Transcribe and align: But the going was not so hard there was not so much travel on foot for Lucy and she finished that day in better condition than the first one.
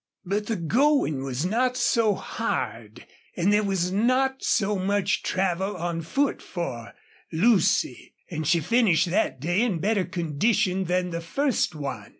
But 0.25 0.47
the 0.47 0.55
going 0.55 1.23
was 1.23 1.45
not 1.45 1.77
so 1.77 2.15
hard 2.15 3.05
there 3.37 3.61
was 3.61 3.91
not 3.91 4.41
so 4.41 4.79
much 4.79 5.21
travel 5.21 5.77
on 5.77 6.01
foot 6.01 6.41
for 6.41 6.93
Lucy 7.31 8.15
and 8.27 8.47
she 8.47 8.61
finished 8.61 9.11
that 9.11 9.39
day 9.39 9.61
in 9.61 9.77
better 9.77 10.05
condition 10.05 10.85
than 10.85 11.11
the 11.11 11.21
first 11.21 11.75
one. 11.75 12.09